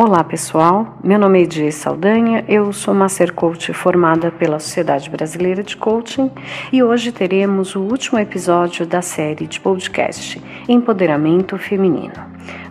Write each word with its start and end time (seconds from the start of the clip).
Olá 0.00 0.22
pessoal, 0.22 0.96
meu 1.02 1.18
nome 1.18 1.40
é 1.40 1.42
Edir 1.42 1.72
Saldanha, 1.72 2.44
eu 2.46 2.72
sou 2.72 2.94
Master 2.94 3.32
Coach 3.32 3.72
formada 3.72 4.30
pela 4.30 4.60
Sociedade 4.60 5.10
Brasileira 5.10 5.60
de 5.60 5.76
Coaching 5.76 6.30
e 6.72 6.84
hoje 6.84 7.10
teremos 7.10 7.74
o 7.74 7.80
último 7.80 8.16
episódio 8.16 8.86
da 8.86 9.02
série 9.02 9.48
de 9.48 9.58
podcast 9.58 10.40
Empoderamento 10.68 11.58
Feminino. 11.58 12.14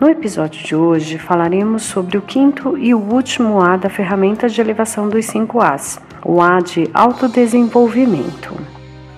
No 0.00 0.08
episódio 0.08 0.64
de 0.64 0.74
hoje 0.74 1.18
falaremos 1.18 1.82
sobre 1.82 2.16
o 2.16 2.22
quinto 2.22 2.78
e 2.78 2.94
o 2.94 2.98
último 2.98 3.60
A 3.60 3.76
da 3.76 3.90
ferramenta 3.90 4.48
de 4.48 4.58
elevação 4.58 5.06
dos 5.06 5.26
5 5.26 5.60
As, 5.60 6.00
o 6.24 6.40
A 6.40 6.60
de 6.60 6.88
autodesenvolvimento. 6.94 8.56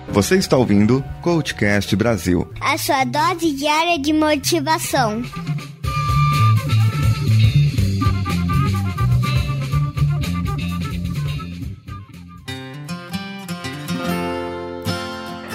Você 0.09 0.35
está 0.35 0.57
ouvindo 0.57 1.01
Coachcast 1.21 1.95
Brasil 1.95 2.45
a 2.59 2.77
sua 2.77 3.05
dose 3.05 3.53
diária 3.53 3.97
de 3.97 4.11
motivação. 4.11 5.21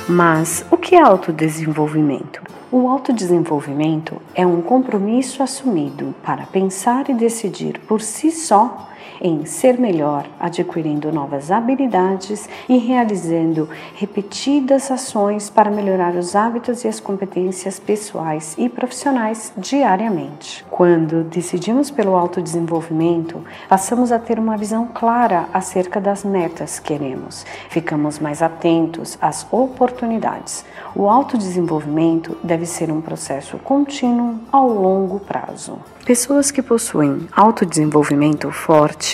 Mas 0.09 0.65
o 0.71 0.77
que 0.77 0.95
é 0.95 1.01
autodesenvolvimento? 1.03 2.41
O 2.71 2.89
autodesenvolvimento 2.89 4.23
é 4.37 4.47
um 4.47 4.63
compromisso 4.63 5.43
assumido 5.43 6.15
para 6.23 6.47
pensar 6.47 7.11
e 7.11 7.15
decidir 7.15 7.81
por 7.89 8.01
si 8.01 8.31
só 8.31 8.89
em 9.21 9.45
ser 9.45 9.79
melhor, 9.79 10.27
adquirindo 10.41 11.13
novas 11.13 11.53
habilidades 11.53 12.49
e 12.69 12.77
realizando 12.77 13.69
repetidas 13.95 14.91
ações 14.91 15.49
para 15.49 15.71
melhorar 15.71 16.17
os 16.17 16.35
hábitos 16.35 16.83
e 16.85 16.89
as 16.89 16.99
competências 16.99 17.79
pessoais 17.79 18.57
e 18.59 18.69
profissionais 18.69 19.53
diariamente. 19.57 20.65
Quando 20.69 21.23
decidimos 21.23 21.89
pelo 21.89 22.17
autodesenvolvimento, 22.17 23.45
passamos 23.69 24.11
a 24.11 24.19
ter 24.19 24.41
uma 24.41 24.57
visão 24.57 24.89
clara 24.93 25.47
acerca 25.55 26.01
das 26.01 26.25
metas 26.25 26.81
que 26.81 26.97
queremos, 26.97 27.45
ficamos 27.69 28.19
mais 28.19 28.41
atentos 28.41 29.19
às 29.21 29.47
oportunidades. 29.53 30.65
O 30.95 31.09
autodesenvolvimento 31.09 32.39
deve 32.43 32.65
ser 32.65 32.91
um 32.91 33.03
processo 33.03 33.59
contínuo 33.59 34.41
ao 34.51 34.67
longo 34.67 35.21
prazo. 35.21 35.79
Pessoas 36.07 36.51
que 36.51 36.63
possuem 36.63 37.29
autodesenvolvimento 37.33 38.51
forte 38.51 39.06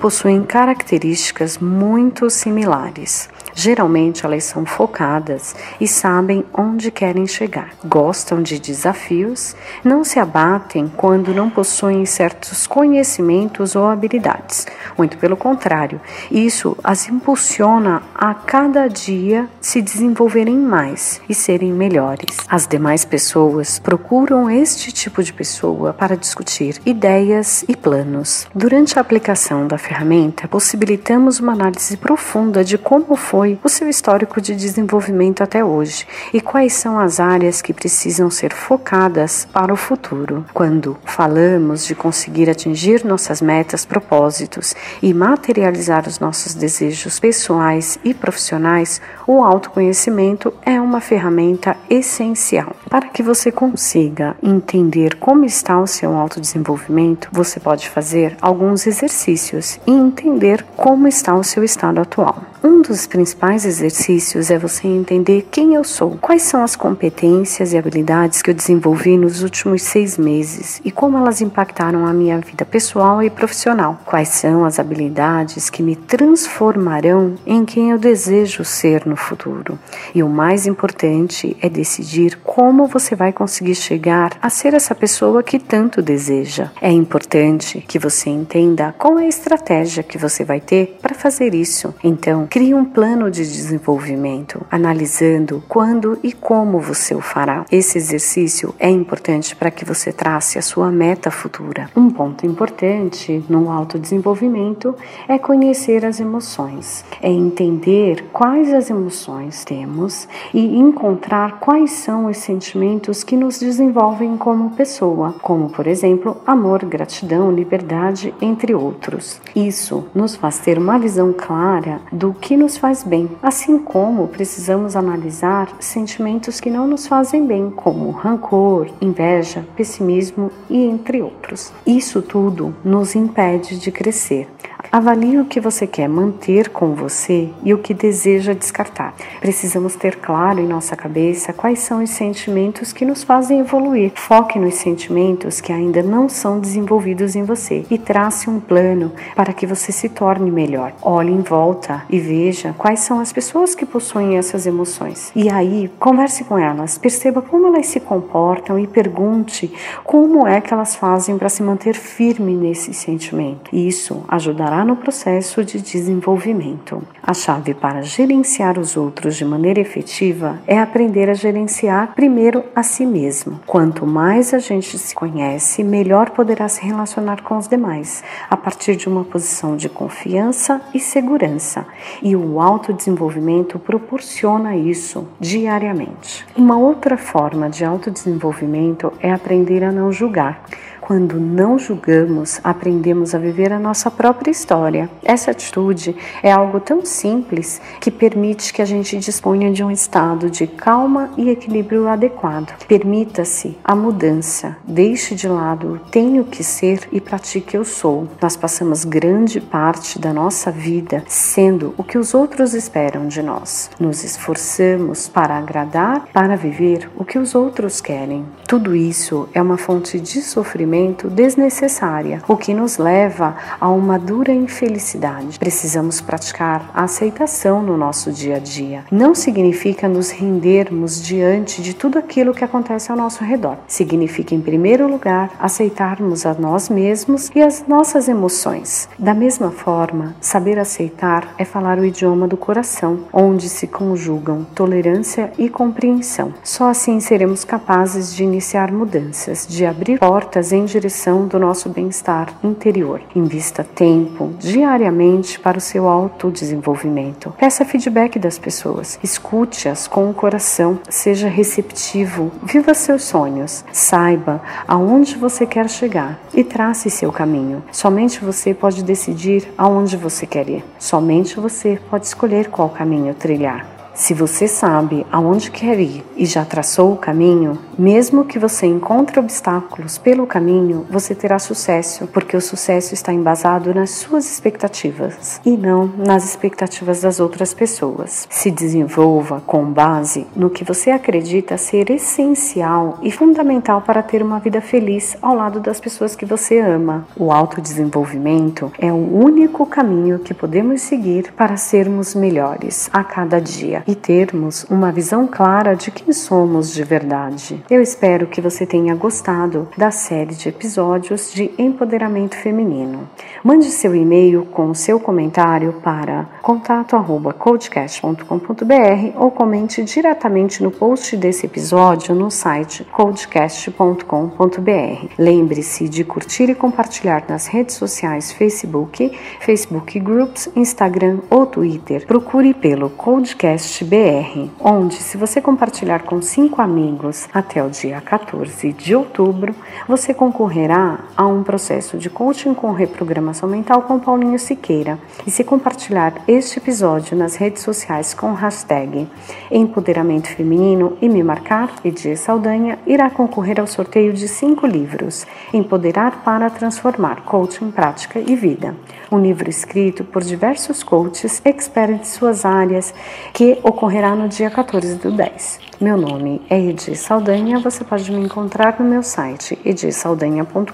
possuem 0.00 0.42
características 0.42 1.58
muito 1.58 2.28
similares. 2.30 3.28
Geralmente 3.60 4.24
elas 4.24 4.44
são 4.44 4.64
focadas 4.64 5.52
e 5.80 5.88
sabem 5.88 6.44
onde 6.56 6.92
querem 6.92 7.26
chegar. 7.26 7.70
Gostam 7.84 8.40
de 8.40 8.56
desafios, 8.56 9.56
não 9.82 10.04
se 10.04 10.20
abatem 10.20 10.86
quando 10.96 11.34
não 11.34 11.50
possuem 11.50 12.06
certos 12.06 12.68
conhecimentos 12.68 13.74
ou 13.74 13.86
habilidades. 13.86 14.64
Muito 14.96 15.18
pelo 15.18 15.36
contrário, 15.36 16.00
isso 16.30 16.76
as 16.84 17.08
impulsiona 17.08 18.00
a 18.14 18.32
cada 18.32 18.86
dia 18.86 19.48
se 19.60 19.82
desenvolverem 19.82 20.56
mais 20.56 21.20
e 21.28 21.34
serem 21.34 21.72
melhores. 21.72 22.36
As 22.48 22.64
demais 22.64 23.04
pessoas 23.04 23.80
procuram 23.80 24.48
este 24.48 24.92
tipo 24.92 25.20
de 25.20 25.32
pessoa 25.32 25.92
para 25.92 26.16
discutir 26.16 26.80
ideias 26.86 27.64
e 27.66 27.74
planos. 27.74 28.46
Durante 28.54 28.96
a 28.96 29.02
aplicação 29.02 29.66
da 29.66 29.78
ferramenta, 29.78 30.46
possibilitamos 30.46 31.40
uma 31.40 31.54
análise 31.54 31.96
profunda 31.96 32.62
de 32.62 32.78
como 32.78 33.16
foi 33.16 33.47
foi 33.48 33.60
o 33.62 33.68
seu 33.68 33.88
histórico 33.88 34.40
de 34.40 34.54
desenvolvimento 34.54 35.42
até 35.42 35.64
hoje 35.64 36.06
e 36.34 36.40
quais 36.40 36.72
são 36.74 36.98
as 36.98 37.20
áreas 37.20 37.62
que 37.62 37.72
precisam 37.72 38.30
ser 38.30 38.52
focadas 38.52 39.46
para 39.52 39.72
o 39.72 39.76
futuro. 39.76 40.44
Quando 40.52 40.96
falamos 41.04 41.86
de 41.86 41.94
conseguir 41.94 42.50
atingir 42.50 43.04
nossas 43.04 43.40
metas, 43.40 43.84
propósitos 43.84 44.74
e 45.02 45.14
materializar 45.14 46.06
os 46.06 46.18
nossos 46.18 46.54
desejos 46.54 47.18
pessoais 47.18 47.98
e 48.04 48.12
profissionais, 48.12 49.00
o 49.26 49.42
autoconhecimento 49.42 50.52
é 50.64 50.80
uma 50.80 51.00
ferramenta 51.00 51.76
essencial. 51.88 52.74
Para 52.90 53.08
que 53.08 53.22
você 53.22 53.50
consiga 53.50 54.36
entender 54.42 55.16
como 55.16 55.44
está 55.44 55.80
o 55.80 55.86
seu 55.86 56.16
autodesenvolvimento, 56.16 57.28
você 57.32 57.60
pode 57.60 57.88
fazer 57.88 58.36
alguns 58.40 58.86
exercícios 58.86 59.78
e 59.86 59.92
entender 59.92 60.64
como 60.76 61.06
está 61.06 61.34
o 61.34 61.44
seu 61.44 61.62
estado 61.62 62.00
atual. 62.00 62.42
Um 62.62 62.82
dos 62.82 63.06
principais 63.06 63.37
exercícios 63.64 64.50
é 64.50 64.58
você 64.58 64.88
entender 64.88 65.46
quem 65.50 65.74
eu 65.74 65.84
sou, 65.84 66.18
quais 66.20 66.42
são 66.42 66.62
as 66.62 66.74
competências 66.74 67.72
e 67.72 67.78
habilidades 67.78 68.42
que 68.42 68.50
eu 68.50 68.54
desenvolvi 68.54 69.16
nos 69.16 69.42
últimos 69.42 69.82
seis 69.82 70.18
meses 70.18 70.80
e 70.84 70.90
como 70.90 71.16
elas 71.16 71.40
impactaram 71.40 72.04
a 72.04 72.12
minha 72.12 72.38
vida 72.38 72.64
pessoal 72.64 73.22
e 73.22 73.30
profissional. 73.30 74.00
Quais 74.04 74.28
são 74.28 74.64
as 74.64 74.78
habilidades 74.78 75.70
que 75.70 75.82
me 75.82 75.94
transformarão 75.94 77.36
em 77.46 77.64
quem 77.64 77.90
eu 77.90 77.98
desejo 77.98 78.64
ser 78.64 79.06
no 79.06 79.16
futuro. 79.16 79.78
E 80.14 80.22
o 80.22 80.28
mais 80.28 80.66
importante 80.66 81.56
é 81.62 81.68
decidir 81.68 82.38
como 82.42 82.86
você 82.86 83.14
vai 83.14 83.32
conseguir 83.32 83.74
chegar 83.74 84.36
a 84.42 84.50
ser 84.50 84.74
essa 84.74 84.94
pessoa 84.94 85.42
que 85.42 85.58
tanto 85.58 86.02
deseja. 86.02 86.70
É 86.80 86.90
importante 86.90 87.84
que 87.86 87.98
você 87.98 88.30
entenda 88.30 88.94
qual 88.98 89.18
é 89.18 89.24
a 89.24 89.28
estratégia 89.28 90.02
que 90.02 90.18
você 90.18 90.44
vai 90.44 90.60
ter 90.60 90.98
para 91.00 91.14
fazer 91.14 91.54
isso. 91.54 91.94
Então, 92.02 92.46
Crie 92.50 92.74
um 92.74 92.84
plano 92.84 93.17
de 93.24 93.42
desenvolvimento, 93.42 94.64
analisando 94.70 95.62
quando 95.66 96.16
e 96.22 96.32
como 96.32 96.78
você 96.78 97.14
o 97.14 97.20
fará. 97.20 97.66
Esse 97.72 97.98
exercício 97.98 98.72
é 98.78 98.88
importante 98.88 99.56
para 99.56 99.72
que 99.72 99.84
você 99.84 100.12
trace 100.12 100.58
a 100.58 100.62
sua 100.62 100.92
meta 100.92 101.30
futura. 101.30 101.90
Um 101.96 102.08
ponto 102.08 102.46
importante 102.46 103.44
no 103.48 103.70
autodesenvolvimento 103.70 104.94
é 105.26 105.36
conhecer 105.38 106.06
as 106.06 106.20
emoções, 106.20 107.04
é 107.20 107.28
entender 107.28 108.26
quais 108.32 108.72
as 108.72 108.88
emoções 108.88 109.64
temos 109.64 110.28
e 110.54 110.78
encontrar 110.78 111.58
quais 111.58 111.90
são 111.90 112.26
os 112.26 112.38
sentimentos 112.38 113.24
que 113.24 113.36
nos 113.36 113.58
desenvolvem 113.58 114.36
como 114.36 114.70
pessoa, 114.70 115.34
como 115.42 115.68
por 115.68 115.86
exemplo, 115.86 116.36
amor, 116.46 116.84
gratidão, 116.84 117.50
liberdade, 117.50 118.32
entre 118.40 118.74
outros. 118.74 119.40
Isso 119.56 120.06
nos 120.14 120.36
faz 120.36 120.58
ter 120.58 120.78
uma 120.78 120.98
visão 120.98 121.32
clara 121.32 122.00
do 122.12 122.32
que 122.32 122.56
nos 122.56 122.76
faz 122.76 123.02
bem, 123.08 123.28
assim 123.42 123.78
como 123.78 124.28
precisamos 124.28 124.94
analisar 124.94 125.74
sentimentos 125.80 126.60
que 126.60 126.70
não 126.70 126.86
nos 126.86 127.06
fazem 127.06 127.46
bem, 127.46 127.70
como 127.70 128.10
rancor, 128.10 128.88
inveja, 129.00 129.66
pessimismo 129.74 130.50
e 130.68 130.84
entre 130.84 131.22
outros. 131.22 131.72
Isso 131.86 132.22
tudo 132.22 132.74
nos 132.84 133.14
impede 133.14 133.78
de 133.78 133.90
crescer. 133.90 134.48
Avalie 134.90 135.38
o 135.38 135.44
que 135.44 135.60
você 135.60 135.86
quer 135.86 136.08
manter 136.08 136.70
com 136.70 136.94
você 136.94 137.50
e 137.62 137.74
o 137.74 137.78
que 137.78 137.92
deseja 137.92 138.54
descartar. 138.54 139.14
Precisamos 139.38 139.94
ter 139.94 140.16
claro 140.16 140.60
em 140.60 140.66
nossa 140.66 140.96
cabeça 140.96 141.52
quais 141.52 141.80
são 141.80 142.02
os 142.02 142.08
sentimentos 142.08 142.90
que 142.90 143.04
nos 143.04 143.22
fazem 143.22 143.60
evoluir. 143.60 144.12
Foque 144.14 144.58
nos 144.58 144.76
sentimentos 144.76 145.60
que 145.60 145.74
ainda 145.74 146.02
não 146.02 146.26
são 146.26 146.58
desenvolvidos 146.58 147.36
em 147.36 147.44
você 147.44 147.84
e 147.90 147.98
trace 147.98 148.48
um 148.48 148.58
plano 148.58 149.12
para 149.36 149.52
que 149.52 149.66
você 149.66 149.92
se 149.92 150.08
torne 150.08 150.50
melhor. 150.50 150.94
Olhe 151.02 151.32
em 151.32 151.42
volta 151.42 152.04
e 152.08 152.18
veja 152.18 152.74
quais 152.78 153.00
são 153.00 153.20
as 153.20 153.30
pessoas 153.30 153.74
que 153.74 153.84
possuem 153.84 154.38
essas 154.38 154.66
emoções. 154.66 155.30
E 155.36 155.50
aí, 155.50 155.90
converse 155.98 156.44
com 156.44 156.58
elas, 156.58 156.96
perceba 156.96 157.42
como 157.42 157.66
elas 157.66 157.88
se 157.88 158.00
comportam 158.00 158.78
e 158.78 158.86
pergunte 158.86 159.70
como 160.02 160.46
é 160.46 160.62
que 160.62 160.72
elas 160.72 160.96
fazem 160.96 161.36
para 161.36 161.50
se 161.50 161.62
manter 161.62 161.94
firme 161.94 162.54
nesse 162.54 162.94
sentimento. 162.94 163.68
Isso 163.70 164.24
ajudará 164.26 164.77
no 164.84 164.96
processo 164.96 165.64
de 165.64 165.80
desenvolvimento. 165.80 167.02
A 167.22 167.34
chave 167.34 167.74
para 167.74 168.02
gerenciar 168.02 168.78
os 168.78 168.96
outros 168.96 169.36
de 169.36 169.44
maneira 169.44 169.80
efetiva 169.80 170.58
é 170.66 170.78
aprender 170.78 171.28
a 171.28 171.34
gerenciar 171.34 172.14
primeiro 172.14 172.64
a 172.74 172.82
si 172.82 173.04
mesmo. 173.04 173.60
Quanto 173.66 174.06
mais 174.06 174.54
a 174.54 174.58
gente 174.58 174.98
se 174.98 175.14
conhece, 175.14 175.84
melhor 175.84 176.30
poderá 176.30 176.68
se 176.68 176.84
relacionar 176.84 177.42
com 177.42 177.56
os 177.56 177.68
demais, 177.68 178.22
a 178.48 178.56
partir 178.56 178.96
de 178.96 179.08
uma 179.08 179.24
posição 179.24 179.76
de 179.76 179.88
confiança 179.88 180.80
e 180.94 181.00
segurança. 181.00 181.86
E 182.22 182.34
o 182.34 182.60
autodesenvolvimento 182.60 183.78
proporciona 183.78 184.76
isso 184.76 185.26
diariamente. 185.38 186.46
Uma 186.56 186.76
outra 186.76 187.16
forma 187.16 187.68
de 187.68 187.84
autodesenvolvimento 187.84 189.12
é 189.20 189.32
aprender 189.32 189.84
a 189.84 189.92
não 189.92 190.10
julgar. 190.10 190.62
Quando 191.08 191.40
não 191.40 191.78
julgamos, 191.78 192.60
aprendemos 192.62 193.34
a 193.34 193.38
viver 193.38 193.72
a 193.72 193.78
nossa 193.78 194.10
própria 194.10 194.50
história. 194.50 195.08
Essa 195.24 195.52
atitude 195.52 196.14
é 196.42 196.52
algo 196.52 196.80
tão 196.80 197.02
simples 197.02 197.80
que 197.98 198.10
permite 198.10 198.74
que 198.74 198.82
a 198.82 198.84
gente 198.84 199.16
disponha 199.16 199.72
de 199.72 199.82
um 199.82 199.90
estado 199.90 200.50
de 200.50 200.66
calma 200.66 201.30
e 201.38 201.48
equilíbrio 201.48 202.06
adequado. 202.06 202.74
Permita-se 202.86 203.78
a 203.82 203.96
mudança, 203.96 204.76
deixe 204.86 205.34
de 205.34 205.48
lado 205.48 205.94
o 205.94 205.98
tenho 206.10 206.44
que 206.44 206.62
ser 206.62 207.08
e 207.10 207.22
pratique 207.22 207.74
eu 207.74 207.86
sou. 207.86 208.28
Nós 208.38 208.54
passamos 208.54 209.02
grande 209.02 209.62
parte 209.62 210.18
da 210.18 210.34
nossa 210.34 210.70
vida 210.70 211.24
sendo 211.26 211.94
o 211.96 212.04
que 212.04 212.18
os 212.18 212.34
outros 212.34 212.74
esperam 212.74 213.28
de 213.28 213.40
nós. 213.40 213.90
Nos 213.98 214.24
esforçamos 214.24 215.26
para 215.26 215.56
agradar, 215.56 216.26
para 216.34 216.54
viver 216.54 217.10
o 217.16 217.24
que 217.24 217.38
os 217.38 217.54
outros 217.54 217.98
querem. 217.98 218.44
Tudo 218.66 218.94
isso 218.94 219.48
é 219.54 219.62
uma 219.62 219.78
fonte 219.78 220.20
de 220.20 220.42
sofrimento 220.42 220.97
desnecessária, 221.28 222.42
o 222.48 222.56
que 222.56 222.74
nos 222.74 222.98
leva 222.98 223.56
a 223.80 223.88
uma 223.88 224.18
dura 224.18 224.52
infelicidade. 224.52 225.58
Precisamos 225.58 226.20
praticar 226.20 226.90
a 226.92 227.04
aceitação 227.04 227.82
no 227.82 227.96
nosso 227.96 228.32
dia 228.32 228.56
a 228.56 228.58
dia. 228.58 229.04
Não 229.10 229.34
significa 229.34 230.08
nos 230.08 230.30
rendermos 230.30 231.22
diante 231.22 231.82
de 231.82 231.94
tudo 231.94 232.18
aquilo 232.18 232.54
que 232.54 232.64
acontece 232.64 233.10
ao 233.10 233.16
nosso 233.16 233.44
redor. 233.44 233.76
Significa, 233.86 234.54
em 234.54 234.60
primeiro 234.60 235.08
lugar, 235.08 235.50
aceitarmos 235.58 236.44
a 236.44 236.54
nós 236.54 236.88
mesmos 236.88 237.50
e 237.54 237.62
as 237.62 237.84
nossas 237.86 238.28
emoções. 238.28 239.08
Da 239.18 239.34
mesma 239.34 239.70
forma, 239.70 240.34
saber 240.40 240.78
aceitar 240.78 241.54
é 241.58 241.64
falar 241.64 241.98
o 241.98 242.04
idioma 242.04 242.46
do 242.48 242.56
coração, 242.56 243.20
onde 243.32 243.68
se 243.68 243.86
conjugam 243.86 244.66
tolerância 244.74 245.52
e 245.58 245.68
compreensão. 245.68 246.52
Só 246.62 246.88
assim 246.88 247.20
seremos 247.20 247.64
capazes 247.64 248.34
de 248.34 248.44
iniciar 248.44 248.90
mudanças, 248.92 249.66
de 249.66 249.84
abrir 249.84 250.18
portas 250.18 250.72
em 250.72 250.86
direção 250.88 251.46
do 251.46 251.58
nosso 251.58 251.88
bem-estar 251.88 252.52
interior. 252.64 253.20
Invista 253.36 253.84
tempo 253.84 254.52
diariamente 254.58 255.60
para 255.60 255.78
o 255.78 255.80
seu 255.80 256.08
autodesenvolvimento. 256.08 257.54
Peça 257.58 257.84
feedback 257.84 258.38
das 258.38 258.58
pessoas, 258.58 259.18
escute-as 259.22 260.08
com 260.08 260.28
o 260.28 260.34
coração, 260.34 260.98
seja 261.08 261.48
receptivo, 261.48 262.50
viva 262.62 262.94
seus 262.94 263.22
sonhos, 263.24 263.84
saiba 263.92 264.60
aonde 264.86 265.36
você 265.36 265.66
quer 265.66 265.88
chegar 265.88 266.40
e 266.52 266.64
trace 266.64 267.10
seu 267.10 267.30
caminho. 267.30 267.84
Somente 267.92 268.44
você 268.44 268.74
pode 268.74 269.04
decidir 269.04 269.68
aonde 269.76 270.16
você 270.16 270.46
quer 270.46 270.68
ir. 270.68 270.84
Somente 270.98 271.60
você 271.60 272.00
pode 272.10 272.26
escolher 272.26 272.68
qual 272.70 272.88
caminho 272.88 273.34
trilhar. 273.34 273.97
Se 274.18 274.34
você 274.34 274.66
sabe 274.66 275.24
aonde 275.30 275.70
quer 275.70 276.00
ir 276.00 276.24
e 276.36 276.44
já 276.44 276.64
traçou 276.64 277.12
o 277.12 277.16
caminho, 277.16 277.78
mesmo 277.96 278.44
que 278.44 278.58
você 278.58 278.84
encontre 278.84 279.38
obstáculos 279.38 280.18
pelo 280.18 280.44
caminho, 280.44 281.06
você 281.08 281.36
terá 281.36 281.56
sucesso, 281.60 282.26
porque 282.26 282.56
o 282.56 282.60
sucesso 282.60 283.14
está 283.14 283.32
embasado 283.32 283.94
nas 283.94 284.10
suas 284.10 284.44
expectativas 284.50 285.60
e 285.64 285.76
não 285.76 286.10
nas 286.18 286.44
expectativas 286.44 287.20
das 287.20 287.38
outras 287.38 287.72
pessoas. 287.72 288.48
Se 288.50 288.72
desenvolva 288.72 289.62
com 289.64 289.84
base 289.84 290.48
no 290.54 290.68
que 290.68 290.82
você 290.82 291.12
acredita 291.12 291.78
ser 291.78 292.10
essencial 292.10 293.20
e 293.22 293.30
fundamental 293.30 294.02
para 294.02 294.20
ter 294.20 294.42
uma 294.42 294.58
vida 294.58 294.80
feliz 294.80 295.36
ao 295.40 295.54
lado 295.54 295.78
das 295.78 296.00
pessoas 296.00 296.34
que 296.34 296.44
você 296.44 296.80
ama. 296.80 297.24
O 297.36 297.52
autodesenvolvimento 297.52 298.92
é 298.98 299.12
o 299.12 299.44
único 299.44 299.86
caminho 299.86 300.40
que 300.40 300.52
podemos 300.52 301.02
seguir 301.02 301.52
para 301.52 301.76
sermos 301.76 302.34
melhores 302.34 303.08
a 303.12 303.22
cada 303.22 303.60
dia 303.60 304.02
e 304.08 304.14
termos 304.14 304.84
uma 304.84 305.12
visão 305.12 305.46
clara 305.46 305.94
de 305.94 306.10
quem 306.10 306.32
somos 306.32 306.94
de 306.94 307.04
verdade. 307.04 307.84
Eu 307.90 308.00
espero 308.00 308.46
que 308.46 308.62
você 308.62 308.86
tenha 308.86 309.14
gostado 309.14 309.86
da 309.98 310.10
série 310.10 310.54
de 310.54 310.70
episódios 310.70 311.52
de 311.52 311.70
empoderamento 311.76 312.56
feminino. 312.56 313.28
Mande 313.62 313.90
seu 313.90 314.14
e-mail 314.14 314.64
com 314.64 314.94
seu 314.94 315.20
comentário 315.20 315.92
para 316.02 316.48
contato@codecast.com.br 316.62 319.36
ou 319.36 319.50
comente 319.50 320.02
diretamente 320.02 320.82
no 320.82 320.90
post 320.90 321.36
desse 321.36 321.66
episódio 321.66 322.34
no 322.34 322.50
site 322.50 323.06
codecast.com.br. 323.12 325.26
Lembre-se 325.38 326.08
de 326.08 326.24
curtir 326.24 326.70
e 326.70 326.74
compartilhar 326.74 327.44
nas 327.46 327.66
redes 327.66 327.96
sociais 327.96 328.50
Facebook, 328.52 329.38
Facebook 329.60 330.18
Groups, 330.18 330.70
Instagram 330.74 331.40
ou 331.50 331.66
Twitter. 331.66 332.26
Procure 332.26 332.72
pelo 332.72 333.10
Codecast 333.10 333.97
BR, 334.04 334.68
onde, 334.80 335.16
se 335.16 335.36
você 335.36 335.60
compartilhar 335.60 336.24
com 336.24 336.40
cinco 336.40 336.80
amigos 336.80 337.48
até 337.52 337.82
o 337.82 337.90
dia 337.90 338.20
14 338.20 338.92
de 338.92 339.14
outubro, 339.14 339.74
você 340.06 340.32
concorrerá 340.32 341.20
a 341.36 341.46
um 341.46 341.62
processo 341.62 342.18
de 342.18 342.30
coaching 342.30 342.74
com 342.74 342.92
reprogramação 342.92 343.68
mental 343.68 344.02
com 344.02 344.18
Paulinho 344.18 344.58
Siqueira. 344.58 345.18
E 345.46 345.50
se 345.50 345.64
compartilhar 345.64 346.34
este 346.46 346.78
episódio 346.78 347.36
nas 347.36 347.56
redes 347.56 347.82
sociais 347.82 348.34
com 348.34 348.52
hashtag 348.52 349.28
Empoderamento 349.70 350.48
Feminino 350.48 351.16
e 351.20 351.28
me 351.28 351.42
marcar, 351.42 351.94
Edir 352.04 352.36
Saldanha, 352.38 352.98
irá 353.06 353.30
concorrer 353.30 353.80
ao 353.80 353.86
sorteio 353.86 354.32
de 354.32 354.48
cinco 354.48 354.86
livros: 354.86 355.46
Empoderar 355.72 356.42
para 356.44 356.70
Transformar, 356.70 357.42
Coaching, 357.42 357.90
Prática 357.90 358.38
e 358.38 358.54
Vida. 358.54 358.94
Um 359.30 359.40
livro 359.40 359.68
escrito 359.68 360.24
por 360.24 360.42
diversos 360.42 361.02
coaches 361.02 361.60
experts 361.64 362.20
de 362.20 362.26
suas 362.28 362.64
áreas 362.64 363.14
que 363.52 363.78
ocorrerá 363.88 364.34
no 364.34 364.48
dia 364.48 364.70
14 364.70 365.14
do 365.16 365.32
10. 365.32 365.80
Meu 365.98 366.16
nome 366.16 366.60
é 366.68 366.78
Edi 366.78 367.16
Saldanha, 367.16 367.78
você 367.78 368.04
pode 368.04 368.30
me 368.30 368.44
encontrar 368.44 369.00
no 369.00 369.04
meu 369.08 369.22
site 369.22 369.78
edisaldanha.com.br 369.84 370.92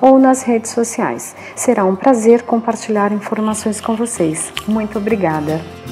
ou 0.00 0.18
nas 0.18 0.42
redes 0.42 0.72
sociais. 0.72 1.36
Será 1.54 1.84
um 1.84 1.94
prazer 1.94 2.42
compartilhar 2.42 3.12
informações 3.12 3.80
com 3.80 3.94
vocês. 3.94 4.52
Muito 4.66 4.98
obrigada! 4.98 5.91